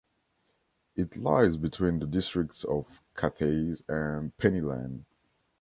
[0.95, 5.05] It lies between the districts of Cathays and Penylan.